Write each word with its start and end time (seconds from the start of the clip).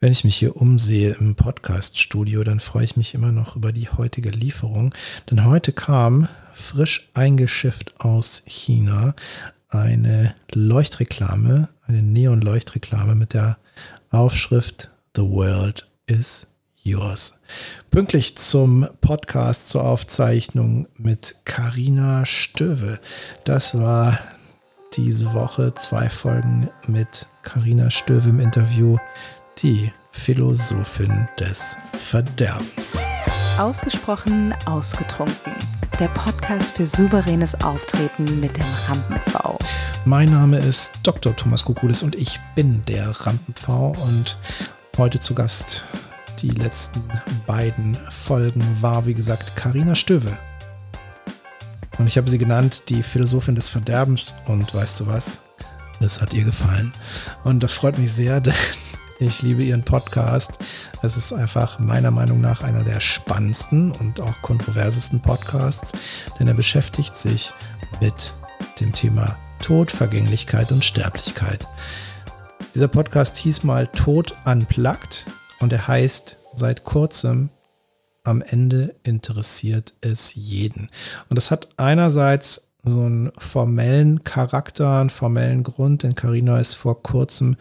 Wenn 0.00 0.12
ich 0.12 0.22
mich 0.22 0.36
hier 0.36 0.56
umsehe 0.56 1.16
im 1.18 1.34
Podcast-Studio, 1.34 2.44
dann 2.44 2.60
freue 2.60 2.84
ich 2.84 2.96
mich 2.96 3.16
immer 3.16 3.32
noch 3.32 3.56
über 3.56 3.72
die 3.72 3.88
heutige 3.88 4.30
Lieferung. 4.30 4.94
Denn 5.28 5.44
heute 5.44 5.72
kam 5.72 6.28
frisch 6.54 7.10
eingeschifft 7.14 8.00
aus 8.00 8.44
China 8.46 9.14
eine 9.68 10.36
Leuchtreklame, 10.52 11.68
eine 11.84 12.02
Neon-Leuchtreklame 12.02 13.16
mit 13.16 13.34
der 13.34 13.58
Aufschrift 14.10 14.88
The 15.16 15.22
World 15.22 15.88
is 16.06 16.46
Yours. 16.80 17.40
Pünktlich 17.90 18.36
zum 18.36 18.86
Podcast 19.00 19.68
zur 19.68 19.82
Aufzeichnung 19.82 20.86
mit 20.94 21.40
Karina 21.44 22.24
Stöwe. 22.24 23.00
Das 23.42 23.76
war 23.76 24.16
diese 24.96 25.32
Woche 25.32 25.74
zwei 25.74 26.08
Folgen 26.08 26.70
mit 26.86 27.26
Karina 27.42 27.90
Stöwe 27.90 28.28
im 28.28 28.40
Interview 28.40 28.96
die 29.62 29.92
Philosophin 30.12 31.28
des 31.38 31.76
Verderbens. 31.92 33.04
Ausgesprochen 33.58 34.54
ausgetrunken. 34.66 35.52
Der 35.98 36.08
Podcast 36.08 36.76
für 36.76 36.86
souveränes 36.86 37.56
Auftreten 37.62 38.38
mit 38.40 38.56
dem 38.56 38.64
Rampen-V. 38.86 39.58
Mein 40.04 40.30
Name 40.30 40.58
ist 40.58 40.92
Dr. 41.02 41.34
Thomas 41.34 41.64
Kukulis 41.64 42.04
und 42.04 42.14
ich 42.14 42.38
bin 42.54 42.82
der 42.86 43.08
Rampen-V 43.08 43.96
und 44.04 44.38
heute 44.96 45.18
zu 45.18 45.34
Gast 45.34 45.84
die 46.40 46.50
letzten 46.50 47.02
beiden 47.46 47.96
Folgen 48.10 48.64
war, 48.80 49.06
wie 49.06 49.14
gesagt, 49.14 49.56
Karina 49.56 49.96
Stöwe. 49.96 50.38
Und 51.98 52.06
ich 52.06 52.16
habe 52.16 52.30
sie 52.30 52.38
genannt, 52.38 52.84
die 52.90 53.02
Philosophin 53.02 53.56
des 53.56 53.68
Verderbens. 53.68 54.32
Und 54.46 54.72
weißt 54.72 55.00
du 55.00 55.08
was? 55.08 55.42
Das 56.00 56.20
hat 56.20 56.32
ihr 56.32 56.44
gefallen. 56.44 56.92
Und 57.42 57.64
das 57.64 57.72
freut 57.72 57.98
mich 57.98 58.12
sehr, 58.12 58.40
denn 58.40 58.54
ich 59.18 59.42
liebe 59.42 59.64
ihren 59.64 59.84
Podcast. 59.84 60.58
Es 61.02 61.16
ist 61.16 61.32
einfach 61.32 61.78
meiner 61.78 62.10
Meinung 62.10 62.40
nach 62.40 62.62
einer 62.62 62.84
der 62.84 63.00
spannendsten 63.00 63.90
und 63.90 64.20
auch 64.20 64.40
kontroversesten 64.42 65.20
Podcasts, 65.20 65.92
denn 66.38 66.46
er 66.46 66.54
beschäftigt 66.54 67.16
sich 67.16 67.52
mit 68.00 68.32
dem 68.80 68.92
Thema 68.92 69.36
Tod, 69.60 69.90
Vergänglichkeit 69.90 70.70
und 70.70 70.84
Sterblichkeit. 70.84 71.66
Dieser 72.74 72.88
Podcast 72.88 73.36
hieß 73.38 73.64
mal 73.64 73.88
Tod 73.88 74.36
unplugged 74.44 75.26
und 75.58 75.72
er 75.72 75.88
heißt 75.88 76.38
seit 76.54 76.84
kurzem 76.84 77.50
am 78.22 78.42
Ende 78.42 78.94
interessiert 79.02 79.94
es 80.00 80.34
jeden. 80.34 80.88
Und 81.28 81.36
das 81.36 81.50
hat 81.50 81.68
einerseits 81.76 82.70
so 82.84 83.00
einen 83.00 83.32
formellen 83.38 84.22
Charakter, 84.22 85.00
einen 85.00 85.10
formellen 85.10 85.62
Grund, 85.62 86.02
denn 86.02 86.14
Carina 86.14 86.60
ist 86.60 86.74
vor 86.74 87.02
kurzem 87.02 87.56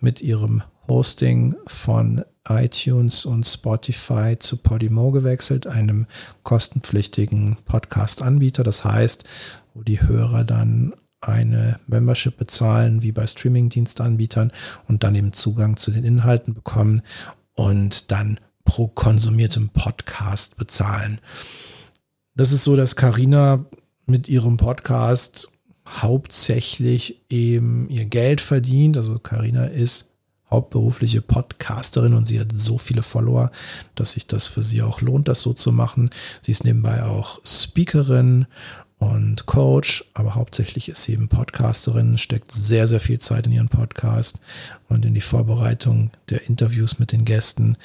mit 0.00 0.20
ihrem 0.20 0.62
Hosting 0.88 1.56
von 1.66 2.24
iTunes 2.48 3.24
und 3.24 3.44
Spotify 3.44 4.36
zu 4.38 4.58
Podimo 4.58 5.10
gewechselt, 5.10 5.66
einem 5.66 6.06
kostenpflichtigen 6.42 7.56
Podcast-Anbieter. 7.64 8.62
Das 8.62 8.84
heißt, 8.84 9.24
wo 9.74 9.82
die 9.82 10.00
Hörer 10.00 10.44
dann 10.44 10.94
eine 11.20 11.80
Membership 11.86 12.36
bezahlen, 12.36 13.02
wie 13.02 13.12
bei 13.12 13.26
Streaming-Dienstanbietern 13.26 14.52
und 14.86 15.02
dann 15.02 15.14
eben 15.14 15.32
Zugang 15.32 15.76
zu 15.76 15.90
den 15.90 16.04
Inhalten 16.04 16.54
bekommen 16.54 17.02
und 17.54 18.10
dann 18.12 18.38
pro 18.64 18.88
konsumiertem 18.88 19.70
Podcast 19.70 20.56
bezahlen. 20.56 21.20
Das 22.34 22.52
ist 22.52 22.64
so, 22.64 22.76
dass 22.76 22.96
Carina 22.96 23.64
mit 24.06 24.28
ihrem 24.28 24.56
Podcast 24.56 25.48
hauptsächlich 25.88 27.22
eben 27.30 27.88
ihr 27.88 28.04
Geld 28.04 28.40
verdient. 28.40 28.96
Also 28.96 29.18
Carina 29.18 29.66
ist 29.66 30.10
hauptberufliche 30.50 31.22
Podcasterin 31.22 32.14
und 32.14 32.26
sie 32.28 32.38
hat 32.38 32.52
so 32.52 32.78
viele 32.78 33.02
Follower, 33.02 33.50
dass 33.94 34.12
sich 34.12 34.26
das 34.26 34.46
für 34.46 34.62
sie 34.62 34.82
auch 34.82 35.00
lohnt, 35.00 35.28
das 35.28 35.42
so 35.42 35.52
zu 35.52 35.72
machen. 35.72 36.10
Sie 36.42 36.52
ist 36.52 36.64
nebenbei 36.64 37.02
auch 37.02 37.40
Speakerin 37.44 38.46
und 38.98 39.46
Coach, 39.46 40.04
aber 40.14 40.34
hauptsächlich 40.34 40.88
ist 40.88 41.02
sie 41.02 41.12
eben 41.12 41.28
Podcasterin, 41.28 42.16
steckt 42.18 42.52
sehr, 42.52 42.88
sehr 42.88 43.00
viel 43.00 43.18
Zeit 43.18 43.46
in 43.46 43.52
ihren 43.52 43.68
Podcast 43.68 44.40
und 44.88 45.04
in 45.04 45.14
die 45.14 45.20
Vorbereitung 45.20 46.10
der 46.30 46.46
Interviews 46.48 46.98
mit 46.98 47.12
den 47.12 47.24
Gästen, 47.24 47.76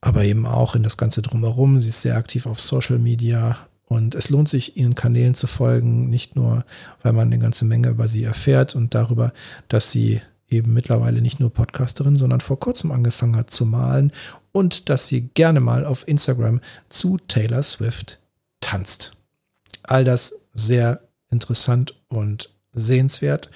aber 0.00 0.24
eben 0.24 0.46
auch 0.46 0.74
in 0.74 0.82
das 0.82 0.96
Ganze 0.96 1.22
drumherum. 1.22 1.80
Sie 1.80 1.90
ist 1.90 2.02
sehr 2.02 2.16
aktiv 2.16 2.46
auf 2.46 2.58
Social 2.58 2.98
Media 2.98 3.56
und 3.86 4.14
es 4.14 4.30
lohnt 4.30 4.48
sich, 4.48 4.76
ihren 4.76 4.94
Kanälen 4.94 5.34
zu 5.34 5.46
folgen, 5.46 6.08
nicht 6.08 6.36
nur, 6.36 6.64
weil 7.02 7.12
man 7.12 7.26
eine 7.26 7.38
ganze 7.38 7.64
Menge 7.64 7.88
über 7.88 8.08
sie 8.08 8.24
erfährt 8.24 8.74
und 8.74 8.94
darüber, 8.94 9.32
dass 9.68 9.90
sie 9.92 10.20
eben 10.50 10.74
mittlerweile 10.74 11.20
nicht 11.22 11.40
nur 11.40 11.52
Podcasterin, 11.52 12.16
sondern 12.16 12.40
vor 12.40 12.58
kurzem 12.58 12.90
angefangen 12.90 13.36
hat 13.36 13.50
zu 13.50 13.66
malen 13.66 14.12
und 14.52 14.88
dass 14.88 15.06
sie 15.06 15.28
gerne 15.28 15.60
mal 15.60 15.84
auf 15.84 16.06
Instagram 16.06 16.60
zu 16.88 17.18
Taylor 17.28 17.62
Swift 17.62 18.20
tanzt. 18.60 19.12
All 19.82 20.04
das 20.04 20.34
sehr 20.52 21.00
interessant 21.30 21.94
und 22.08 22.50
sehenswert. 22.72 23.50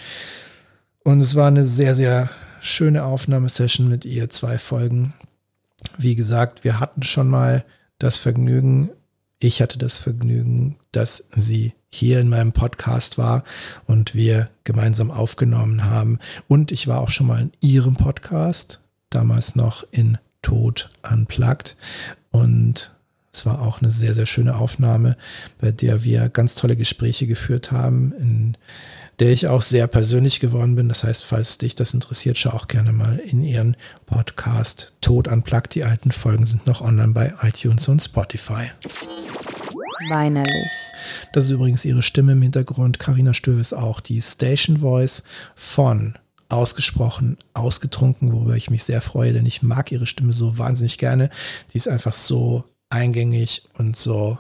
Und 1.03 1.21
es 1.21 1.35
war 1.35 1.49
eine 1.49 1.65
sehr, 1.65 1.95
sehr 1.95 2.31
schöne 2.63 3.05
Aufnahmesession 3.05 3.89
mit 3.89 4.05
ihr, 4.05 4.31
zwei 4.31 4.59
Folgen. 4.59 5.13
Wie 5.99 6.15
gesagt, 6.15 6.65
wir 6.65 6.81
hatten 6.81 7.03
schon 7.03 7.29
mal 7.29 7.65
das 7.99 8.19
Vergnügen, 8.19 8.91
ich 9.39 9.61
hatte 9.61 9.79
das 9.79 9.99
Vergnügen, 9.99 10.77
dass 10.93 11.29
sie 11.35 11.75
hier 11.95 12.21
in 12.21 12.29
meinem 12.29 12.53
Podcast 12.53 13.19
war 13.19 13.45
und 13.87 14.15
wir 14.15 14.51
gemeinsam 14.65 15.11
aufgenommen 15.11 15.85
haben. 15.85 16.19
Und 16.49 16.73
ich 16.73 16.89
war 16.89 17.01
auch 17.01 17.11
schon 17.11 17.29
mal 17.29 17.41
in 17.41 17.53
ihrem 17.61 17.95
Podcast, 17.95 18.81
damals 19.11 19.55
noch 19.55 19.85
in 19.93 20.19
Tod 20.43 20.91
Unplugged. 21.09 21.77
Und 22.33 22.93
es 23.33 23.47
war 23.47 23.63
auch 23.63 23.81
eine 23.81 23.93
sehr, 23.93 24.15
sehr 24.15 24.27
schöne 24.27 24.57
Aufnahme, 24.57 25.17
bei 25.61 25.71
der 25.71 26.05
wir 26.05 26.29
ganz 26.29 26.57
tolle 26.57 26.77
Gespräche 26.77 27.27
geführt 27.27 27.71
haben, 27.71 28.13
in 28.13 28.57
der 29.21 29.31
ich 29.31 29.47
auch 29.47 29.63
sehr 29.63 29.87
persönlich 29.87 30.41
geworden 30.41 30.75
bin. 30.75 30.89
Das 30.89 31.05
heißt, 31.05 31.25
falls 31.25 31.59
dich 31.59 31.77
das 31.77 31.95
interessiert, 31.95 32.39
schau 32.39 32.51
auch 32.51 32.67
gerne 32.67 32.93
mal 32.93 33.19
in 33.19 33.45
ihren 33.45 33.77
Podcast 34.07 34.95
Tod 35.01 35.29
Unplugged. 35.29 35.77
Die 35.77 35.85
alten 35.85 36.11
Folgen 36.11 36.47
sind 36.47 36.67
noch 36.67 36.81
online 36.81 37.13
bei 37.13 37.33
iTunes 37.43 37.87
und 37.87 38.03
Spotify. 38.03 38.71
Weinerlich. 40.09 40.93
Das 41.33 41.45
ist 41.45 41.51
übrigens 41.51 41.85
ihre 41.85 42.03
Stimme 42.03 42.33
im 42.33 42.43
Hintergrund. 42.43 42.99
Stöwe 43.33 43.61
ist 43.61 43.73
auch 43.73 44.01
die 44.01 44.21
Station 44.21 44.79
Voice 44.79 45.23
von 45.55 46.19
ausgesprochen, 46.49 47.37
ausgetrunken, 47.55 48.33
worüber 48.33 48.57
ich 48.57 48.71
mich 48.71 48.85
sehr 48.85 49.01
freue, 49.01 49.33
denn 49.33 49.47
ich 49.47 49.63
mag 49.63 49.91
ihre 49.93 50.07
Stimme 50.07 50.33
so 50.33 50.59
wahnsinnig 50.59 50.99
gerne. 50.99 51.31
Die 51.73 51.77
ist 51.77 51.89
einfach 51.89 52.15
so 52.15 52.65
eingängig 52.91 53.65
und 53.79 53.97
so 53.97 54.39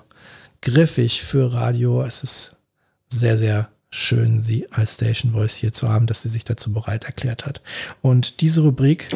griffig 0.63 1.23
für 1.23 1.53
Radio. 1.53 2.03
Es 2.03 2.23
ist 2.23 2.57
sehr, 3.09 3.37
sehr 3.37 3.69
schön, 3.91 4.43
sie 4.43 4.71
als 4.73 4.95
Station 4.95 5.33
Voice 5.33 5.55
hier 5.55 5.73
zu 5.73 5.89
haben, 5.89 6.07
dass 6.07 6.23
sie 6.23 6.29
sich 6.29 6.45
dazu 6.45 6.73
bereit 6.73 7.05
erklärt 7.05 7.47
hat. 7.47 7.63
Und 8.03 8.41
diese 8.41 8.63
Rubrik 8.63 9.09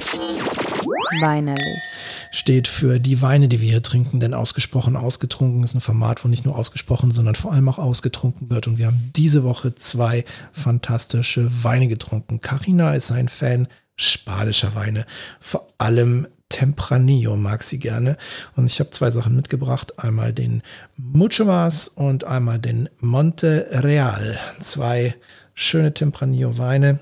Weinerlich. 1.20 1.82
Steht 2.30 2.68
für 2.68 2.98
die 2.98 3.22
Weine, 3.22 3.48
die 3.48 3.60
wir 3.60 3.70
hier 3.70 3.82
trinken, 3.82 4.20
denn 4.20 4.34
ausgesprochen 4.34 4.96
ausgetrunken 4.96 5.62
ist 5.64 5.74
ein 5.74 5.80
Format, 5.80 6.24
wo 6.24 6.28
nicht 6.28 6.44
nur 6.44 6.56
ausgesprochen, 6.56 7.10
sondern 7.10 7.34
vor 7.34 7.52
allem 7.52 7.68
auch 7.68 7.78
ausgetrunken 7.78 8.50
wird. 8.50 8.66
Und 8.66 8.78
wir 8.78 8.86
haben 8.86 9.10
diese 9.16 9.42
Woche 9.42 9.74
zwei 9.74 10.24
fantastische 10.52 11.64
Weine 11.64 11.88
getrunken. 11.88 12.40
Carina 12.40 12.94
ist 12.94 13.10
ein 13.10 13.28
Fan 13.28 13.68
spanischer 13.96 14.74
Weine, 14.74 15.06
vor 15.40 15.68
allem 15.78 16.28
Tempranillo 16.48 17.36
mag 17.36 17.62
sie 17.62 17.78
gerne. 17.78 18.16
Und 18.56 18.66
ich 18.66 18.80
habe 18.80 18.90
zwei 18.90 19.10
Sachen 19.10 19.36
mitgebracht. 19.36 19.98
Einmal 19.98 20.32
den 20.32 20.62
Mucho 20.96 21.44
Mas 21.44 21.88
und 21.88 22.24
einmal 22.24 22.58
den 22.58 22.88
Monte 23.00 23.66
Real. 23.70 24.38
Zwei 24.60 25.14
schöne 25.54 25.92
Tempranillo-Weine, 25.92 27.00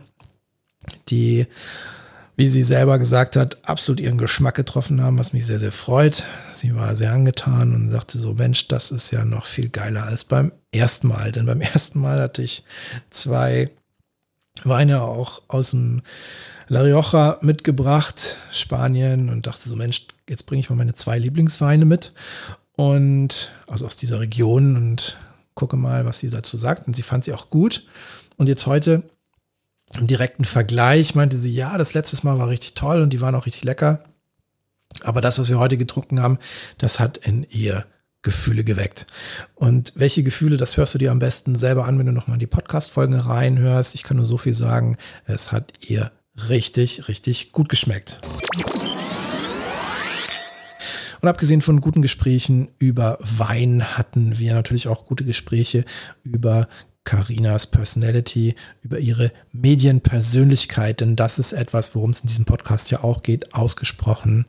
die 1.09 1.47
wie 2.37 2.49
sie 2.49 2.63
selber 2.63 2.99
gesagt 2.99 3.35
hat, 3.35 3.67
absolut 3.67 3.99
ihren 3.99 4.19
Geschmack 4.19 4.55
getroffen 4.55 5.03
haben, 5.03 5.19
was 5.19 5.33
mich 5.33 5.47
sehr, 5.47 5.59
sehr 5.59 5.73
freut. 5.73 6.23
Sie 6.51 6.75
war 6.75 6.95
sehr 6.95 7.13
angetan 7.13 7.75
und 7.75 7.91
sagte 7.91 8.19
so, 8.19 8.35
Mensch, 8.35 8.69
das 8.69 8.91
ist 8.91 9.11
ja 9.11 9.25
noch 9.25 9.47
viel 9.47 9.71
geiler 9.71 10.05
als 10.05 10.25
beim 10.25 10.53
ersten 10.71 11.09
Mal. 11.09 11.33
Denn 11.33 11.47
beim 11.47 11.61
ersten 11.63 11.99
Mal 11.99 12.21
hatte 12.21 12.43
ich 12.43 12.63
zwei 13.09 13.71
Weine 14.65 15.03
auch 15.03 15.43
aus 15.49 15.71
dem 15.71 16.03
La 16.69 16.83
Rioja 16.83 17.39
mitgebracht, 17.41 18.39
Spanien, 18.53 19.31
und 19.31 19.47
dachte 19.47 19.69
so, 19.69 19.77
Mensch, 19.77 20.07
jetzt 20.29 20.45
bringe 20.45 20.61
ich 20.61 20.69
mal 20.69 20.77
meine 20.77 20.95
zwei 20.95 21.19
Lieblingsweine 21.19 21.87
mit. 21.87 22.13
Und 22.73 23.53
also 23.67 23.87
aus 23.87 23.97
dieser 23.97 24.21
Region 24.21 24.77
und 24.77 25.17
gucke 25.55 25.77
mal, 25.77 26.05
was 26.05 26.19
sie 26.19 26.29
dazu 26.29 26.59
sagt. 26.59 26.87
Und 26.87 26.95
sie 26.95 27.03
fand 27.03 27.25
sie 27.25 27.33
auch 27.33 27.49
gut. 27.49 27.87
Und 28.37 28.49
jetzt 28.49 28.67
heute 28.67 29.05
im 29.99 30.07
direkten 30.07 30.45
Vergleich 30.45 31.15
meinte 31.15 31.37
sie, 31.37 31.53
ja, 31.53 31.79
das 31.79 31.95
letztes 31.95 32.23
Mal 32.23 32.39
war 32.39 32.49
richtig 32.49 32.75
toll 32.75 33.03
und 33.03 33.11
die 33.11 33.21
waren 33.21 33.35
auch 33.35 33.47
richtig 33.47 33.65
lecker. 33.65 34.05
Aber 35.03 35.21
das, 35.21 35.39
was 35.39 35.49
wir 35.49 35.59
heute 35.59 35.77
getrunken 35.77 36.23
haben, 36.23 36.39
das 36.79 37.01
hat 37.01 37.19
in 37.19 37.47
ihr 37.51 37.87
Gefühle 38.23 38.65
geweckt. 38.65 39.07
Und 39.55 39.93
welche 39.95 40.23
Gefühle, 40.25 40.57
das 40.57 40.77
hörst 40.77 40.95
du 40.95 40.99
dir 40.99 41.13
am 41.13 41.21
besten 41.21 41.55
selber 41.55 41.85
an, 41.87 41.99
wenn 41.99 42.07
du 42.07 42.13
nochmal 42.13 42.37
in 42.37 42.41
die 42.41 42.47
Podcast-Folgen 42.47 43.15
reinhörst. 43.15 43.95
Ich 43.95 44.03
kann 44.03 44.17
nur 44.17 44.27
so 44.27 44.37
viel 44.37 44.55
sagen, 44.55 44.97
es 45.27 45.53
hat 45.53 45.73
ihr 45.87 46.11
richtig, 46.49 47.09
richtig 47.09 47.53
gut 47.53 47.69
geschmeckt. 47.69 48.19
Und 51.21 51.29
abgesehen 51.29 51.63
von 51.63 51.81
guten 51.81 52.03
Gesprächen 52.03 52.69
über 52.79 53.19
Wein 53.21 53.97
hatten 53.97 54.39
wir 54.39 54.55
natürlich 54.55 54.89
auch 54.89 55.07
gute 55.07 55.25
Gespräche 55.25 55.85
über 56.25 56.69
Karinas 57.07 57.69
Personality, 57.69 58.55
über 58.83 58.99
ihre 58.99 59.33
Medienpersönlichkeit, 59.53 61.01
denn 61.01 61.17
das 61.17 61.39
ist 61.39 61.55
etwas, 61.55 61.95
worum 61.95 62.11
es 62.11 62.21
in 62.21 62.27
diesem 62.27 62.45
Podcast 62.45 62.91
ja 62.91 63.03
auch 63.03 63.23
geht, 63.23 63.55
ausgesprochen, 63.55 64.45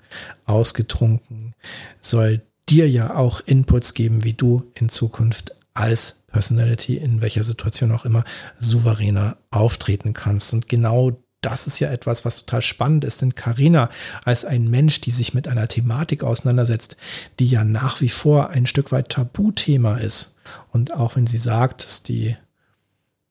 ausgetrunken, 0.45 1.53
soll 2.01 2.41
dir 2.67 2.89
ja 2.89 3.15
auch 3.15 3.39
Inputs 3.45 3.93
geben, 3.93 4.25
wie 4.25 4.33
du 4.33 4.69
in 4.73 4.89
Zukunft 4.89 5.55
als 5.73 6.23
Personality 6.27 6.97
in 6.97 7.21
welcher 7.21 7.43
Situation 7.43 7.91
auch 7.91 8.03
immer 8.03 8.25
souveräner 8.59 9.37
auftreten 9.51 10.13
kannst. 10.13 10.51
Und 10.53 10.67
genau 10.67 11.21
das 11.41 11.67
ist 11.67 11.79
ja 11.79 11.91
etwas, 11.91 12.25
was 12.25 12.39
total 12.39 12.63
spannend 12.63 13.05
ist, 13.05 13.21
denn 13.21 13.35
Karina 13.35 13.89
als 14.25 14.43
ein 14.43 14.67
Mensch, 14.67 15.01
die 15.01 15.11
sich 15.11 15.35
mit 15.35 15.47
einer 15.47 15.67
Thematik 15.67 16.23
auseinandersetzt, 16.23 16.97
die 17.39 17.47
ja 17.47 17.63
nach 17.63 18.01
wie 18.01 18.09
vor 18.09 18.49
ein 18.49 18.65
Stück 18.65 18.91
weit 18.91 19.09
Tabuthema 19.09 19.97
ist. 19.97 20.35
Und 20.71 20.93
auch 20.93 21.15
wenn 21.15 21.27
sie 21.27 21.37
sagt, 21.37 21.83
dass 21.83 22.01
die 22.01 22.35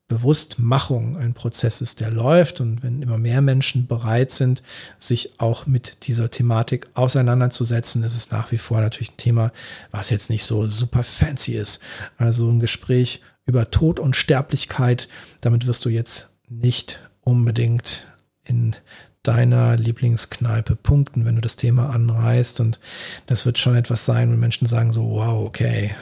Bewusstmachung 0.08 1.16
ein 1.16 1.34
Prozess 1.34 1.80
ist, 1.80 2.00
der 2.00 2.10
läuft 2.10 2.60
und 2.60 2.82
wenn 2.84 3.02
immer 3.02 3.18
mehr 3.18 3.42
Menschen 3.42 3.88
bereit 3.88 4.30
sind, 4.30 4.62
sich 4.98 5.40
auch 5.40 5.66
mit 5.66 6.06
dieser 6.06 6.30
Thematik 6.30 6.86
auseinanderzusetzen, 6.94 8.04
ist 8.04 8.14
es 8.14 8.30
nach 8.30 8.52
wie 8.52 8.58
vor 8.58 8.80
natürlich 8.80 9.12
ein 9.12 9.16
Thema, 9.16 9.52
was 9.90 10.10
jetzt 10.10 10.30
nicht 10.30 10.44
so 10.44 10.66
super 10.68 11.02
fancy 11.02 11.54
ist. 11.54 11.82
Also 12.18 12.48
ein 12.48 12.60
Gespräch 12.60 13.20
über 13.46 13.70
Tod 13.70 13.98
und 13.98 14.14
Sterblichkeit, 14.14 15.08
damit 15.40 15.66
wirst 15.66 15.84
du 15.84 15.88
jetzt 15.88 16.30
nicht 16.48 17.00
unbedingt 17.22 18.08
in 18.44 18.76
deiner 19.24 19.76
Lieblingskneipe 19.76 20.76
punkten, 20.76 21.24
wenn 21.24 21.34
du 21.34 21.40
das 21.40 21.56
Thema 21.56 21.90
anreißt. 21.90 22.60
Und 22.60 22.80
das 23.26 23.44
wird 23.44 23.58
schon 23.58 23.74
etwas 23.74 24.04
sein, 24.04 24.30
wenn 24.30 24.38
Menschen 24.38 24.68
sagen 24.68 24.92
so, 24.92 25.10
wow, 25.10 25.44
okay, 25.44 25.92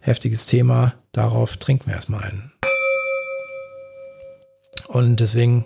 heftiges 0.00 0.46
Thema, 0.46 0.94
darauf 1.10 1.56
trinken 1.56 1.86
wir 1.86 1.94
erstmal 1.94 2.22
einen. 2.22 2.52
Und 4.94 5.18
deswegen 5.18 5.64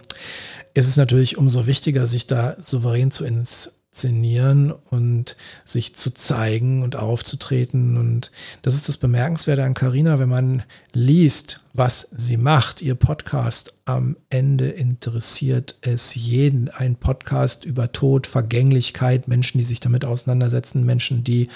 ist 0.72 0.88
es 0.88 0.96
natürlich 0.96 1.36
umso 1.36 1.66
wichtiger, 1.66 2.06
sich 2.06 2.26
da 2.26 2.56
souverän 2.58 3.10
zu 3.10 3.26
inszenieren 3.26 4.72
und 4.72 5.36
sich 5.66 5.94
zu 5.94 6.14
zeigen 6.14 6.82
und 6.82 6.96
aufzutreten. 6.96 7.98
Und 7.98 8.32
das 8.62 8.74
ist 8.74 8.88
das 8.88 8.96
Bemerkenswerte 8.96 9.64
an 9.64 9.74
Carina, 9.74 10.18
wenn 10.18 10.30
man 10.30 10.62
liest, 10.94 11.60
was 11.74 12.08
sie 12.16 12.38
macht, 12.38 12.80
ihr 12.80 12.94
Podcast. 12.94 13.74
Am 13.84 14.16
Ende 14.30 14.70
interessiert 14.70 15.76
es 15.82 16.14
jeden. 16.14 16.70
Ein 16.70 16.96
Podcast 16.96 17.66
über 17.66 17.92
Tod, 17.92 18.26
Vergänglichkeit, 18.26 19.28
Menschen, 19.28 19.58
die 19.58 19.64
sich 19.64 19.80
damit 19.80 20.06
auseinandersetzen, 20.06 20.86
Menschen, 20.86 21.22
die 21.22 21.48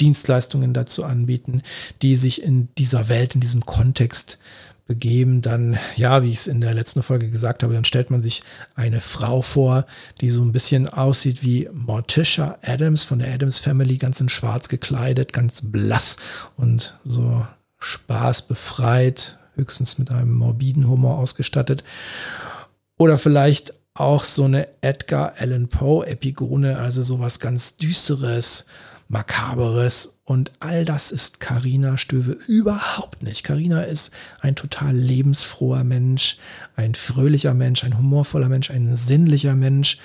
Dienstleistungen 0.00 0.72
dazu 0.72 1.04
anbieten, 1.04 1.62
die 2.02 2.16
sich 2.16 2.42
in 2.42 2.68
dieser 2.78 3.08
Welt, 3.08 3.36
in 3.36 3.40
diesem 3.40 3.64
Kontext 3.64 4.40
begeben, 4.86 5.42
dann, 5.42 5.78
ja, 5.96 6.22
wie 6.22 6.30
ich 6.30 6.36
es 6.36 6.46
in 6.46 6.60
der 6.60 6.74
letzten 6.74 7.02
Folge 7.02 7.30
gesagt 7.30 7.62
habe, 7.62 7.74
dann 7.74 7.84
stellt 7.84 8.10
man 8.10 8.22
sich 8.22 8.42
eine 8.74 9.00
Frau 9.00 9.40
vor, 9.40 9.86
die 10.20 10.30
so 10.30 10.42
ein 10.42 10.52
bisschen 10.52 10.88
aussieht 10.88 11.42
wie 11.42 11.68
Morticia 11.72 12.58
Adams 12.62 13.04
von 13.04 13.20
der 13.20 13.32
Adams 13.32 13.58
Family, 13.58 13.96
ganz 13.96 14.20
in 14.20 14.28
schwarz 14.28 14.68
gekleidet, 14.68 15.32
ganz 15.32 15.60
blass 15.62 16.16
und 16.56 16.98
so 17.04 17.46
spaßbefreit, 17.78 19.38
höchstens 19.54 19.98
mit 19.98 20.10
einem 20.10 20.34
morbiden 20.34 20.88
Humor 20.88 21.18
ausgestattet. 21.18 21.84
Oder 22.98 23.18
vielleicht 23.18 23.74
auch 23.94 24.24
so 24.24 24.44
eine 24.44 24.68
Edgar 24.80 25.34
Allan 25.38 25.68
Poe 25.68 26.06
Epigone, 26.06 26.78
also 26.78 27.02
sowas 27.02 27.40
ganz 27.40 27.76
Düsteres, 27.76 28.66
Makaberes 29.08 30.20
und 30.32 30.50
all 30.60 30.86
das 30.86 31.12
ist 31.12 31.40
Karina 31.40 31.98
Stöwe 31.98 32.38
überhaupt 32.46 33.22
nicht. 33.22 33.44
Karina 33.44 33.82
ist 33.82 34.14
ein 34.40 34.56
total 34.56 34.96
lebensfroher 34.96 35.84
Mensch, 35.84 36.38
ein 36.74 36.94
fröhlicher 36.94 37.52
Mensch, 37.52 37.84
ein 37.84 37.98
humorvoller 37.98 38.48
Mensch, 38.48 38.70
ein 38.70 38.96
sinnlicher 38.96 39.54
Mensch, 39.54 39.98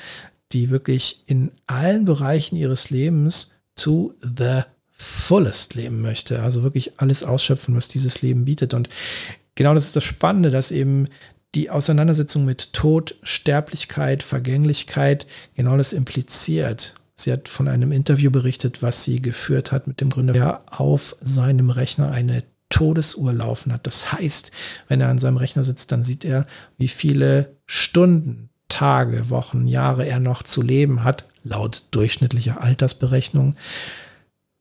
die 0.52 0.70
wirklich 0.70 1.24
in 1.28 1.52
allen 1.66 2.04
Bereichen 2.04 2.58
ihres 2.58 2.90
Lebens 2.90 3.56
to 3.78 4.16
the 4.22 4.64
fullest 4.92 5.76
leben 5.76 6.02
möchte. 6.02 6.42
Also 6.42 6.62
wirklich 6.62 7.00
alles 7.00 7.24
ausschöpfen, 7.24 7.74
was 7.74 7.88
dieses 7.88 8.22
Leben 8.22 8.44
bietet. 8.44 8.74
Und 8.74 8.90
genau 9.56 9.74
das 9.74 9.86
ist 9.86 9.96
das 9.96 10.04
Spannende, 10.04 10.52
dass 10.52 10.72
eben 10.72 11.06
die 11.56 11.70
Auseinandersetzung 11.70 12.44
mit 12.44 12.74
Tod, 12.74 13.16
Sterblichkeit, 13.24 14.24
Vergänglichkeit 14.24 15.26
genau 15.56 15.78
das 15.78 15.94
impliziert. 15.94 16.96
Sie 17.20 17.32
hat 17.34 17.50
von 17.50 17.68
einem 17.68 17.92
Interview 17.92 18.30
berichtet, 18.30 18.84
was 18.84 19.04
sie 19.04 19.22
geführt 19.22 19.72
hat 19.72 19.88
mit 19.88 20.02
dem 20.02 20.10
Gründer, 20.10 20.34
der 20.34 20.62
auf 20.68 21.16
seinem 21.22 21.72
Rechner 21.72 22.12
eine 22.12 22.44
Todesuhr 22.70 23.34
laufen 23.34 23.74
hat. 23.74 23.88
Das 23.88 24.12
heißt, 24.12 24.52
wenn 24.88 25.02
er 25.02 25.10
an 25.10 25.18
seinem 25.18 25.38
Rechner 25.38 25.64
sitzt, 25.64 25.92
dann 25.92 26.04
sieht 26.04 26.26
er, 26.26 26.46
wie 26.78 26.88
viele 26.88 27.56
Stunden, 27.66 28.50
Tage, 28.70 29.30
Wochen, 29.30 29.68
Jahre 29.68 30.06
er 30.06 30.20
noch 30.20 30.44
zu 30.44 30.62
leben 30.62 31.04
hat, 31.04 31.26
laut 31.44 31.86
durchschnittlicher 31.92 32.62
Altersberechnung. 32.62 33.56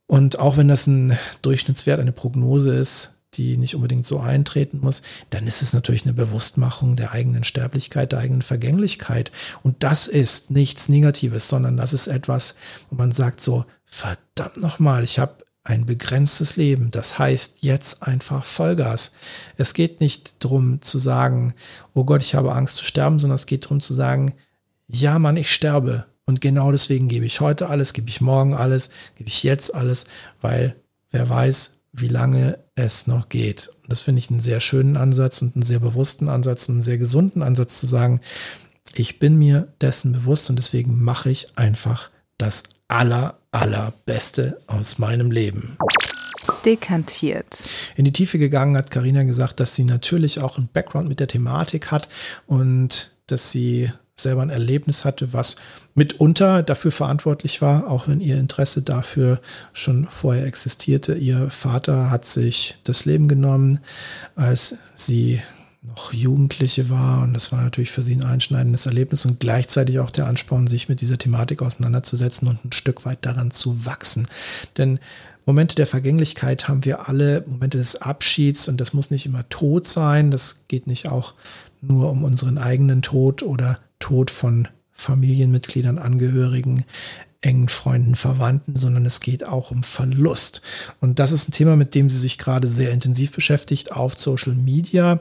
Und 0.06 0.38
auch 0.38 0.56
wenn 0.56 0.69
das 0.69 0.87
ein 0.87 1.19
Durchschnittswert, 1.43 2.00
eine 2.00 2.12
Prognose 2.12 2.75
ist, 2.75 3.15
die 3.37 3.56
nicht 3.56 3.75
unbedingt 3.75 4.06
so 4.06 4.21
eintreten 4.21 4.81
muss, 4.81 5.03
dann 5.31 5.47
ist 5.47 5.62
es 5.62 5.73
natürlich 5.73 6.05
eine 6.05 6.15
Bewusstmachung 6.15 6.97
der 6.97 7.12
eigenen 7.12 7.44
Sterblichkeit, 7.44 8.12
der 8.12 8.21
eigenen 8.21 8.43
Vergänglichkeit. 8.43 9.31
Und 9.62 9.83
das 9.83 10.06
ist 10.06 10.50
nichts 10.50 10.88
Negatives, 10.88 11.49
sondern 11.49 11.77
das 11.77 11.93
ist 11.93 12.06
etwas, 12.06 12.55
wo 12.91 12.97
man 12.97 13.12
sagt 13.12 13.41
so, 13.41 13.65
verdammt 13.85 14.56
nochmal, 14.56 15.05
ich 15.05 15.19
habe 15.19 15.44
ein 15.67 15.85
begrenztes 15.85 16.56
Leben. 16.56 16.91
Das 16.91 17.19
heißt 17.19 17.59
jetzt 17.61 18.03
einfach 18.03 18.44
Vollgas. 18.44 19.12
Es 19.56 19.75
geht 19.75 20.00
nicht 20.00 20.44
darum 20.44 20.81
zu 20.81 20.99
sagen, 20.99 21.55
oh 21.93 22.05
Gott, 22.05 22.23
ich 22.23 22.35
habe 22.35 22.55
Angst 22.55 22.77
zu 22.77 22.85
sterben, 22.85 23.19
sondern 23.19 23.35
es 23.35 23.47
geht 23.47 23.65
darum 23.65 23.81
zu 23.81 23.93
sagen, 23.93 24.35
ja 24.87 25.19
Mann, 25.19 25.37
ich 25.37 25.53
sterbe. 25.53 26.06
Und 26.25 26.41
genau 26.41 26.73
deswegen 26.73 27.09
gebe 27.09 27.27
ich 27.27 27.41
heute 27.41 27.69
alles, 27.69 27.93
gebe 27.93 28.09
ich 28.09 28.21
morgen 28.21 28.55
alles, 28.55 28.91
gebe 29.17 29.29
ich 29.29 29.43
jetzt 29.43 29.75
alles, 29.75 30.06
weil 30.41 30.77
wer 31.11 31.29
weiß, 31.29 31.79
wie 31.93 32.09
lange 32.09 32.59
es 32.76 33.06
noch 33.06 33.28
geht. 33.28 33.70
Und 33.82 33.90
das 33.90 34.02
finde 34.02 34.20
ich 34.20 34.31
einen 34.31 34.40
sehr 34.40 34.61
schönen 34.61 34.96
Ansatz 34.96 35.43
und 35.43 35.56
einen 35.56 35.62
sehr 35.62 35.81
bewussten 35.81 36.28
Ansatz, 36.28 36.69
einen 36.69 36.82
sehr 36.82 36.99
gesunden 36.99 37.43
Ansatz 37.43 37.81
zu 37.81 37.87
sagen, 37.87 38.20
ich 38.94 39.19
bin 39.19 39.37
mir 39.37 39.69
dessen 39.81 40.12
bewusst 40.12 40.49
und 40.49 40.56
deswegen 40.56 41.02
mache 41.02 41.31
ich 41.31 41.58
einfach 41.58 42.11
das 42.38 42.64
aller, 42.88 43.38
allerbeste 43.50 44.61
aus 44.66 44.99
meinem 44.99 45.30
Leben. 45.30 45.76
Dekantiert. 46.64 47.68
In 47.97 48.04
die 48.04 48.12
Tiefe 48.12 48.38
gegangen 48.38 48.76
hat 48.76 48.90
Karina 48.90 49.25
gesagt, 49.25 49.61
dass 49.61 49.75
sie 49.75 49.85
natürlich 49.85 50.40
auch 50.40 50.59
einen 50.59 50.68
Background 50.68 51.09
mit 51.09 51.21
der 51.21 51.28
Thematik 51.28 51.90
hat 51.90 52.09
und 52.47 53.16
dass 53.26 53.50
sie 53.50 53.90
selber 54.18 54.40
ein 54.40 54.50
Erlebnis 54.50 55.04
hatte, 55.04 55.35
was 55.35 55.56
mitunter 55.94 56.62
dafür 56.62 56.90
verantwortlich 56.90 57.61
war, 57.61 57.87
auch 57.87 58.08
wenn 58.08 58.23
ihr 58.23 58.38
Interesse 58.38 58.80
dafür 58.80 59.40
schon 59.75 60.06
vorher 60.08 60.46
existierte. 60.46 61.14
Ihr 61.14 61.50
Vater 61.50 62.11
hat 62.11 62.25
sich 62.25 62.78
das 62.85 63.04
Leben 63.04 63.28
genommen, 63.28 63.80
als 64.35 64.76
sie 64.94 65.42
noch 65.82 66.14
Jugendliche 66.14 66.88
war 66.88 67.23
und 67.23 67.35
das 67.35 67.52
war 67.52 67.62
natürlich 67.62 67.90
für 67.90 68.02
sie 68.02 68.16
ein 68.16 68.25
einschneidendes 68.25 68.87
Erlebnis 68.87 69.26
und 69.26 69.38
gleichzeitig 69.38 70.00
auch 70.00 70.11
der 70.11 70.26
Ansporn, 70.26 70.66
sich 70.66 70.88
mit 70.88 71.02
dieser 71.02 71.18
Thematik 71.18 71.61
auseinanderzusetzen 71.61 72.49
und 72.49 72.64
ein 72.64 72.73
Stück 72.73 73.04
weit 73.04 73.18
daran 73.20 73.50
zu 73.50 73.85
wachsen. 73.85 74.26
Denn 74.78 74.99
Momente 75.44 75.76
der 75.76 75.87
Vergänglichkeit 75.87 76.68
haben 76.68 76.87
wir 76.87 77.08
alle, 77.08 77.44
Momente 77.46 77.78
des 77.78 78.00
Abschieds 78.02 78.66
und 78.66 78.80
das 78.80 78.94
muss 78.94 79.11
nicht 79.11 79.26
immer 79.26 79.49
Tod 79.50 79.87
sein, 79.87 80.30
das 80.30 80.62
geht 80.68 80.87
nicht 80.87 81.08
auch 81.08 81.35
nur 81.82 82.11
um 82.11 82.25
unseren 82.25 82.58
eigenen 82.58 83.02
Tod 83.02 83.42
oder 83.42 83.76
Tod 83.99 84.31
von 84.31 84.69
Familienmitgliedern, 84.93 85.99
Angehörigen, 85.99 86.85
engen 87.41 87.69
Freunden, 87.69 88.15
Verwandten, 88.15 88.76
sondern 88.76 89.07
es 89.07 89.21
geht 89.21 89.47
auch 89.47 89.71
um 89.71 89.83
Verlust. 89.83 90.62
Und 91.00 91.19
das 91.19 91.33
ist 91.33 91.49
ein 91.49 91.53
Thema, 91.53 91.76
mit 91.76 91.95
dem 91.95 92.09
sie 92.09 92.19
sich 92.19 92.38
gerade 92.38 92.67
sehr 92.67 92.91
intensiv 92.91 93.33
beschäftigt 93.33 93.93
auf 93.93 94.19
Social 94.19 94.55
Media, 94.55 95.21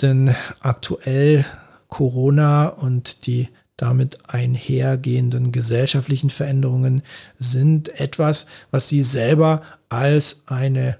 denn 0.00 0.34
aktuell 0.60 1.44
Corona 1.88 2.68
und 2.68 3.26
die 3.26 3.48
damit 3.76 4.18
einhergehenden 4.28 5.52
gesellschaftlichen 5.52 6.30
Veränderungen 6.30 7.02
sind 7.38 7.98
etwas, 8.00 8.46
was 8.70 8.88
sie 8.88 9.02
selber 9.02 9.62
als 9.88 10.44
eine 10.46 10.98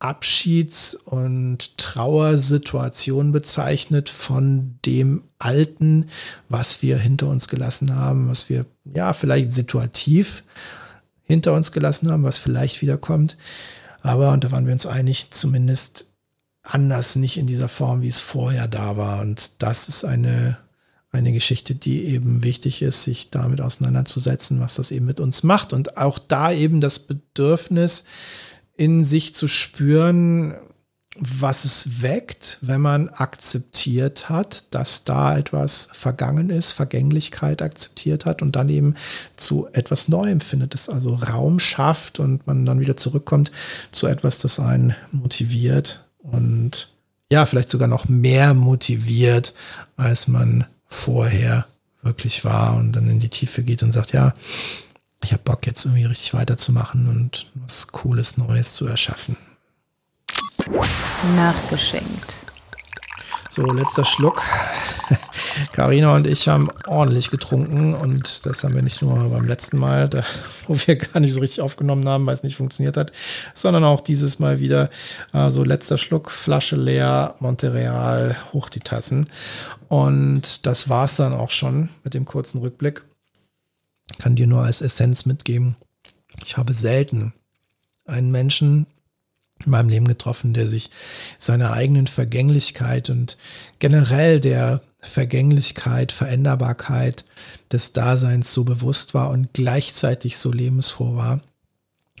Abschieds- 0.00 0.94
und 0.94 1.76
Trauersituation 1.78 3.32
bezeichnet 3.32 4.08
von 4.08 4.78
dem 4.84 5.22
Alten, 5.38 6.08
was 6.48 6.82
wir 6.82 6.98
hinter 6.98 7.28
uns 7.28 7.48
gelassen 7.48 7.94
haben, 7.94 8.28
was 8.28 8.48
wir 8.48 8.66
ja 8.94 9.12
vielleicht 9.12 9.50
situativ 9.50 10.42
hinter 11.22 11.54
uns 11.54 11.70
gelassen 11.70 12.10
haben, 12.10 12.24
was 12.24 12.38
vielleicht 12.38 12.82
wiederkommt. 12.82 13.36
Aber, 14.02 14.32
und 14.32 14.42
da 14.42 14.50
waren 14.50 14.66
wir 14.66 14.72
uns 14.72 14.86
einig, 14.86 15.30
zumindest 15.30 16.10
anders, 16.62 17.16
nicht 17.16 17.36
in 17.36 17.46
dieser 17.46 17.68
Form, 17.68 18.02
wie 18.02 18.08
es 18.08 18.20
vorher 18.20 18.68
da 18.68 18.96
war. 18.96 19.20
Und 19.20 19.62
das 19.62 19.88
ist 19.88 20.04
eine 20.04 20.58
eine 21.12 21.32
Geschichte, 21.32 21.74
die 21.74 22.04
eben 22.04 22.44
wichtig 22.44 22.82
ist, 22.82 23.02
sich 23.02 23.30
damit 23.30 23.60
auseinanderzusetzen, 23.60 24.60
was 24.60 24.76
das 24.76 24.92
eben 24.92 25.06
mit 25.06 25.18
uns 25.18 25.42
macht. 25.42 25.72
Und 25.72 25.96
auch 25.96 26.18
da 26.18 26.52
eben 26.52 26.80
das 26.80 27.00
Bedürfnis 27.00 28.04
in 28.80 29.04
sich 29.04 29.34
zu 29.34 29.46
spüren, 29.46 30.54
was 31.18 31.66
es 31.66 32.00
weckt, 32.00 32.56
wenn 32.62 32.80
man 32.80 33.10
akzeptiert 33.10 34.30
hat, 34.30 34.72
dass 34.74 35.04
da 35.04 35.36
etwas 35.36 35.90
vergangen 35.92 36.48
ist, 36.48 36.72
Vergänglichkeit 36.72 37.60
akzeptiert 37.60 38.24
hat 38.24 38.40
und 38.40 38.56
dann 38.56 38.70
eben 38.70 38.94
zu 39.36 39.68
etwas 39.74 40.08
Neuem 40.08 40.40
findet, 40.40 40.72
das 40.72 40.88
also 40.88 41.12
Raum 41.12 41.58
schafft 41.58 42.20
und 42.20 42.46
man 42.46 42.64
dann 42.64 42.80
wieder 42.80 42.96
zurückkommt 42.96 43.52
zu 43.92 44.06
etwas, 44.06 44.38
das 44.38 44.58
einen 44.58 44.94
motiviert 45.12 46.06
und 46.16 46.88
ja, 47.30 47.44
vielleicht 47.44 47.68
sogar 47.68 47.86
noch 47.86 48.08
mehr 48.08 48.54
motiviert, 48.54 49.52
als 49.98 50.26
man 50.26 50.64
vorher 50.86 51.66
wirklich 52.00 52.46
war 52.46 52.78
und 52.78 52.92
dann 52.92 53.08
in 53.08 53.20
die 53.20 53.28
Tiefe 53.28 53.62
geht 53.62 53.82
und 53.82 53.92
sagt, 53.92 54.14
ja, 54.14 54.32
ich 55.22 55.32
habe 55.32 55.42
Bock 55.42 55.66
jetzt 55.66 55.84
irgendwie 55.84 56.04
richtig 56.04 56.34
weiterzumachen 56.34 57.08
und 57.08 57.50
was 57.54 57.88
Cooles 57.88 58.36
Neues 58.36 58.74
zu 58.74 58.86
erschaffen. 58.86 59.36
Nachgeschenkt. 61.36 62.46
So, 63.52 63.62
letzter 63.62 64.04
Schluck. 64.04 64.40
Carina 65.72 66.14
und 66.14 66.28
ich 66.28 66.46
haben 66.46 66.68
ordentlich 66.86 67.30
getrunken 67.30 67.94
und 67.94 68.46
das 68.46 68.62
haben 68.62 68.76
wir 68.76 68.82
nicht 68.82 69.02
nur 69.02 69.28
beim 69.28 69.44
letzten 69.44 69.76
Mal, 69.76 70.08
da, 70.08 70.22
wo 70.68 70.76
wir 70.86 70.96
gar 70.96 71.18
nicht 71.18 71.32
so 71.32 71.40
richtig 71.40 71.60
aufgenommen 71.60 72.08
haben, 72.08 72.26
weil 72.26 72.34
es 72.34 72.44
nicht 72.44 72.56
funktioniert 72.56 72.96
hat, 72.96 73.10
sondern 73.52 73.82
auch 73.82 74.02
dieses 74.02 74.38
Mal 74.38 74.60
wieder. 74.60 74.88
Also 75.32 75.64
letzter 75.64 75.98
Schluck, 75.98 76.30
Flasche 76.30 76.76
leer, 76.76 77.34
Montereal, 77.40 78.36
hoch 78.52 78.68
die 78.68 78.80
Tassen. 78.80 79.28
Und 79.88 80.64
das 80.64 80.88
war 80.88 81.06
es 81.06 81.16
dann 81.16 81.32
auch 81.32 81.50
schon 81.50 81.88
mit 82.04 82.14
dem 82.14 82.24
kurzen 82.24 82.60
Rückblick. 82.60 83.02
Kann 84.18 84.36
dir 84.36 84.46
nur 84.46 84.62
als 84.62 84.82
Essenz 84.82 85.26
mitgeben. 85.26 85.76
Ich 86.44 86.56
habe 86.56 86.74
selten 86.74 87.32
einen 88.06 88.30
Menschen 88.30 88.86
in 89.64 89.70
meinem 89.70 89.88
Leben 89.88 90.08
getroffen, 90.08 90.54
der 90.54 90.66
sich 90.66 90.90
seiner 91.38 91.72
eigenen 91.72 92.06
Vergänglichkeit 92.06 93.10
und 93.10 93.36
generell 93.78 94.40
der 94.40 94.82
Vergänglichkeit, 95.00 96.12
Veränderbarkeit 96.12 97.24
des 97.72 97.92
Daseins 97.92 98.52
so 98.52 98.64
bewusst 98.64 99.14
war 99.14 99.30
und 99.30 99.52
gleichzeitig 99.52 100.38
so 100.38 100.52
lebensfroh 100.52 101.16
war. 101.16 101.40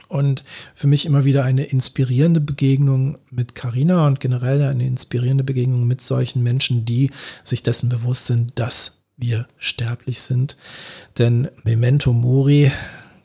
Und 0.08 0.44
für 0.74 0.88
mich 0.88 1.06
immer 1.06 1.24
wieder 1.24 1.44
eine 1.44 1.64
inspirierende 1.64 2.40
Begegnung 2.40 3.18
mit 3.30 3.54
Carina 3.54 4.06
und 4.08 4.18
generell 4.18 4.62
eine 4.62 4.86
inspirierende 4.86 5.44
Begegnung 5.44 5.86
mit 5.86 6.00
solchen 6.00 6.42
Menschen, 6.42 6.84
die 6.84 7.10
sich 7.44 7.62
dessen 7.62 7.88
bewusst 7.88 8.26
sind, 8.26 8.58
dass 8.58 8.99
wir 9.20 9.46
sterblich 9.58 10.20
sind. 10.20 10.56
Denn 11.18 11.48
Memento 11.64 12.12
Mori, 12.12 12.72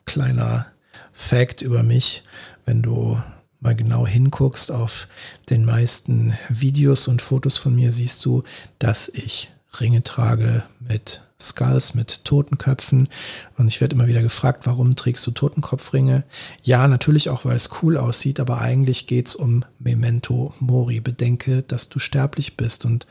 kleiner 0.04 0.66
Fact 1.12 1.62
über 1.62 1.82
mich, 1.82 2.22
wenn 2.64 2.82
du 2.82 3.20
mal 3.60 3.74
genau 3.74 4.06
hinguckst 4.06 4.70
auf 4.70 5.08
den 5.50 5.64
meisten 5.64 6.36
Videos 6.48 7.08
und 7.08 7.22
Fotos 7.22 7.58
von 7.58 7.74
mir, 7.74 7.90
siehst 7.92 8.24
du, 8.24 8.42
dass 8.78 9.08
ich 9.08 9.50
Ringe 9.80 10.02
trage 10.02 10.62
mit 10.78 11.22
Skulls 11.40 11.94
mit 11.94 12.24
Totenköpfen. 12.24 13.08
Und 13.58 13.68
ich 13.68 13.80
werde 13.80 13.94
immer 13.94 14.06
wieder 14.06 14.22
gefragt, 14.22 14.66
warum 14.66 14.96
trägst 14.96 15.26
du 15.26 15.30
Totenkopfringe? 15.30 16.24
Ja, 16.62 16.88
natürlich 16.88 17.28
auch, 17.30 17.44
weil 17.44 17.56
es 17.56 17.70
cool 17.82 17.98
aussieht, 17.98 18.40
aber 18.40 18.60
eigentlich 18.60 19.06
geht 19.06 19.28
es 19.28 19.36
um 19.36 19.64
Memento 19.78 20.54
Mori. 20.60 21.00
Bedenke, 21.00 21.62
dass 21.62 21.88
du 21.88 21.98
sterblich 21.98 22.56
bist. 22.56 22.84
Und 22.84 23.06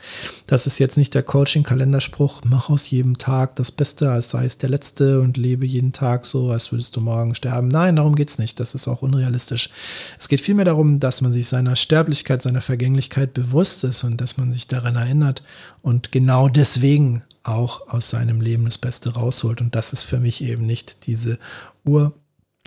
das 0.46 0.66
ist 0.66 0.78
jetzt 0.78 0.96
nicht 0.96 1.14
der 1.14 1.22
Coaching-Kalenderspruch, 1.22 2.42
mach 2.44 2.68
aus 2.68 2.90
jedem 2.90 3.16
Tag 3.18 3.56
das 3.56 3.72
Beste, 3.72 4.10
als 4.10 4.30
sei 4.30 4.44
es 4.44 4.58
der 4.58 4.70
letzte 4.70 5.20
und 5.20 5.36
lebe 5.36 5.64
jeden 5.66 5.92
Tag 5.92 6.26
so, 6.26 6.50
als 6.50 6.72
würdest 6.72 6.96
du 6.96 7.00
morgen 7.00 7.34
sterben. 7.34 7.68
Nein, 7.68 7.96
darum 7.96 8.14
geht 8.14 8.28
es 8.28 8.38
nicht. 8.38 8.58
Das 8.60 8.74
ist 8.74 8.88
auch 8.88 9.02
unrealistisch. 9.02 9.70
Es 10.18 10.28
geht 10.28 10.40
vielmehr 10.40 10.64
darum, 10.64 11.00
dass 11.00 11.20
man 11.20 11.32
sich 11.32 11.46
seiner 11.46 11.76
Sterblichkeit, 11.76 12.42
seiner 12.42 12.60
Vergänglichkeit 12.60 13.34
bewusst 13.34 13.84
ist 13.84 14.04
und 14.04 14.20
dass 14.20 14.36
man 14.36 14.52
sich 14.52 14.66
daran 14.66 14.96
erinnert. 14.96 15.42
Und 15.82 16.12
genau 16.12 16.48
deswegen 16.48 17.22
auch 17.48 17.88
aus 17.88 18.10
seinem 18.10 18.40
Leben 18.40 18.64
das 18.64 18.78
Beste 18.78 19.14
rausholt. 19.14 19.60
Und 19.60 19.74
das 19.74 19.92
ist 19.92 20.02
für 20.02 20.18
mich 20.18 20.42
eben 20.42 20.66
nicht 20.66 21.06
diese 21.06 21.38
Uhr 21.84 22.12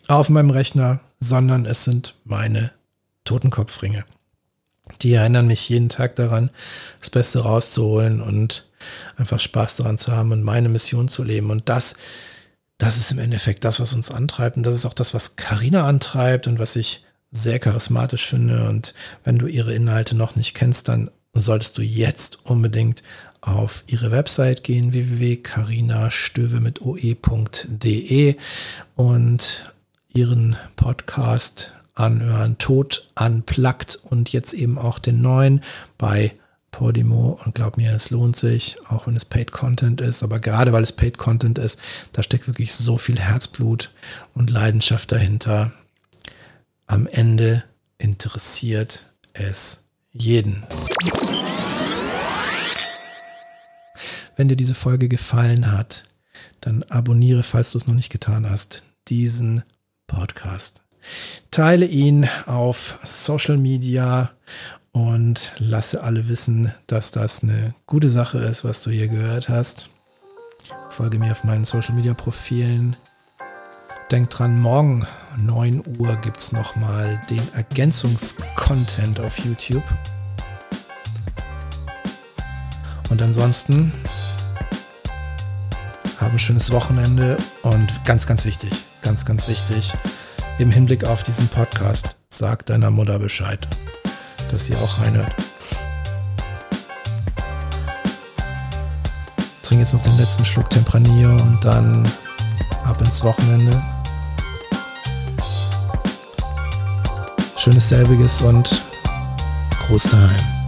auf 0.08 0.30
meinem 0.30 0.50
Rechner, 0.50 1.02
sondern 1.20 1.66
es 1.66 1.84
sind 1.84 2.16
meine 2.24 2.72
Totenkopfringe. 3.26 4.06
Die 5.02 5.14
erinnern 5.14 5.48
mich 5.48 5.70
jeden 5.70 5.90
Tag 5.90 6.16
daran, 6.16 6.50
das 7.00 7.10
Beste 7.10 7.40
rauszuholen 7.42 8.22
und 8.22 8.70
einfach 9.18 9.40
Spaß 9.40 9.78
daran 9.78 9.98
zu 9.98 10.12
haben 10.12 10.32
und 10.32 10.44
meine 10.44 10.70
Mission 10.70 11.08
zu 11.08 11.24
leben. 11.24 11.52
Und 11.52 11.70
das, 11.70 11.96
das 12.78 12.98
ist 12.98 13.12
im 13.12 13.20
Endeffekt 13.20 13.64
das, 13.66 13.80
was 13.80 13.94
uns 13.94 14.10
antreibt. 14.10 14.58
Und 14.58 14.64
das 14.64 14.76
ist 14.76 14.86
auch 14.86 14.94
das, 14.94 15.14
was 15.14 15.36
Karina 15.36 15.86
antreibt 15.86 16.48
und 16.48 16.58
was 16.58 16.76
ich 16.76 17.06
sehr 17.32 17.60
charismatisch 17.60 18.26
finde. 18.26 18.68
Und 18.68 18.96
wenn 19.24 19.38
du 19.38 19.46
ihre 19.46 19.74
Inhalte 19.74 20.16
noch 20.16 20.36
nicht 20.36 20.56
kennst, 20.56 20.88
dann 20.88 21.12
solltest 21.34 21.78
du 21.78 21.84
jetzt 21.84 22.46
unbedingt 22.46 23.04
auf 23.42 23.84
ihre 23.88 24.12
Website 24.12 24.64
gehen, 24.64 24.94
www.carinastöwe 24.94 26.60
mit 26.60 26.82
oe.de 26.82 28.36
und 28.96 29.74
ihren 30.14 30.56
Podcast 30.76 31.74
anhören, 31.96 32.58
Tod 32.58 33.10
unplugged 33.20 34.00
und 34.04 34.32
jetzt 34.32 34.54
eben 34.54 34.78
auch 34.78 35.00
den 35.00 35.22
neuen 35.22 35.62
bei 35.98 36.34
Podimo 36.72 37.40
und 37.44 37.56
glaub 37.56 37.78
mir, 37.78 37.94
es 37.94 38.10
lohnt 38.10 38.36
sich, 38.36 38.78
auch 38.90 39.08
wenn 39.08 39.16
es 39.16 39.26
Paid 39.26 39.52
Content 39.52 40.02
ist, 40.02 40.24
aber 40.24 40.40
gerade 40.40 40.72
weil 40.72 40.84
es 40.84 40.94
Paid 40.94 41.18
Content 41.18 41.58
ist, 41.58 41.80
da 42.14 42.24
steckt 42.24 42.48
wirklich 42.48 42.74
so 42.74 42.98
viel 42.98 43.20
Herzblut 43.20 43.92
und 44.34 44.50
Leidenschaft 44.50 45.12
dahinter. 45.12 45.72
Am 46.88 47.08
Ende 47.08 47.64
interessiert 47.98 49.12
es 49.34 49.84
jeden. 50.12 50.64
Wenn 54.40 54.48
dir 54.48 54.56
diese 54.56 54.74
Folge 54.74 55.10
gefallen 55.10 55.70
hat, 55.70 56.06
dann 56.62 56.84
abonniere, 56.84 57.44
falls 57.44 57.74
du 57.74 57.78
es 57.78 57.88
noch 57.88 57.94
nicht 57.94 58.10
getan 58.10 58.50
hast, 58.50 58.86
diesen 59.10 59.64
Podcast. 60.08 60.82
Teile 61.52 61.86
ihn 61.86 62.26
auf 62.46 63.00
Social 63.04 63.58
Media 63.58 64.32
und 64.94 65.52
lasse 65.58 66.04
alle 66.04 66.30
wissen, 66.30 66.72
dass 66.88 67.12
das 67.12 67.44
eine 67.44 67.76
gute 67.86 68.08
Sache 68.08 68.38
ist, 68.38 68.64
was 68.64 68.82
du 68.82 68.92
hier 68.92 69.10
gehört 69.10 69.50
hast. 69.50 69.90
Folge 70.88 71.20
mir 71.20 71.34
auf 71.34 71.44
meinen 71.44 71.66
Social 71.66 71.94
Media 71.94 72.14
Profilen. 72.14 72.96
Denk 74.10 74.30
dran, 74.30 74.58
morgen 74.58 75.06
9 75.38 75.84
Uhr 76.00 76.16
gibt 76.16 76.40
es 76.40 76.54
nochmal 76.54 77.22
den 77.30 77.42
Ergänzungskontent 77.56 79.20
auf 79.20 79.38
YouTube. 79.40 79.84
Und 83.10 83.22
ansonsten 83.22 83.92
hab 86.20 86.32
ein 86.32 86.40
schönes 86.40 86.72
Wochenende 86.72 87.38
und 87.62 88.04
ganz, 88.06 88.28
ganz 88.28 88.46
wichtig, 88.46 88.72
ganz, 89.02 89.26
ganz 89.26 89.48
wichtig, 89.48 89.94
im 90.58 90.72
Hinblick 90.72 91.06
auf 91.06 91.24
diesen 91.24 91.48
Podcast, 91.48 92.18
sag 92.30 92.66
deiner 92.66 92.92
Mutter 92.92 93.20
Bescheid, 93.20 93.68
dass 94.52 94.66
sie 94.66 94.76
auch 94.76 95.00
reinhört. 95.00 95.34
Trink 99.64 99.80
jetzt 99.80 99.94
noch 99.94 100.02
den 100.02 100.18
letzten 100.18 100.44
Schluck 100.44 100.70
Tempranillo 100.70 101.32
und 101.32 101.64
dann 101.64 102.12
ab 102.86 103.00
ins 103.02 103.24
Wochenende. 103.24 103.82
Schönes 107.56 107.90
selbiges 107.90 108.42
und 108.42 108.84
Groß 109.90 110.04
daheim. 110.04 110.59